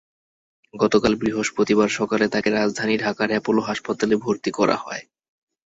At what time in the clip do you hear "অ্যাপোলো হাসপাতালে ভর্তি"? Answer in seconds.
3.31-4.51